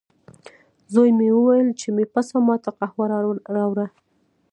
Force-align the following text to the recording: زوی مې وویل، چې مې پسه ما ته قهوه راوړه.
زوی 0.93 1.09
مې 1.17 1.27
وویل، 1.33 1.67
چې 1.79 1.87
مې 1.95 2.05
پسه 2.13 2.37
ما 2.47 2.55
ته 2.63 2.71
قهوه 2.77 3.05
راوړه. 3.55 3.85